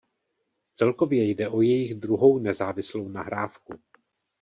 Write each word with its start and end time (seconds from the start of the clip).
Celkově 0.73 1.25
jde 1.29 1.43
jejich 1.61 1.95
o 1.95 1.99
druhou 1.99 2.39
nezávislou 2.39 3.07
nahrávku. 3.07 3.79